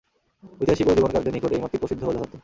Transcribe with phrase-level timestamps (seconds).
[0.53, 2.33] ঐতিহাসিক ও জীবনীকারদের নিকট এই মতই প্রসিদ্ধ ও যথার্থ।